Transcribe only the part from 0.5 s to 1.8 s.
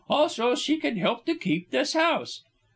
she could help to keep up